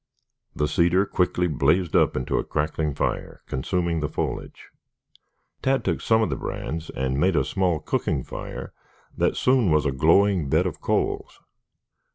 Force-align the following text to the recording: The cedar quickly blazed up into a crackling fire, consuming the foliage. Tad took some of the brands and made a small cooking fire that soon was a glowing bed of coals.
The 0.55 0.67
cedar 0.67 1.05
quickly 1.05 1.45
blazed 1.45 1.95
up 1.95 2.15
into 2.17 2.39
a 2.39 2.43
crackling 2.43 2.95
fire, 2.95 3.43
consuming 3.45 3.99
the 3.99 4.09
foliage. 4.09 4.71
Tad 5.61 5.85
took 5.85 6.01
some 6.01 6.23
of 6.23 6.31
the 6.31 6.35
brands 6.35 6.89
and 6.89 7.19
made 7.19 7.35
a 7.35 7.45
small 7.45 7.77
cooking 7.79 8.23
fire 8.23 8.73
that 9.15 9.37
soon 9.37 9.69
was 9.69 9.85
a 9.85 9.91
glowing 9.91 10.49
bed 10.49 10.65
of 10.65 10.81
coals. 10.81 11.39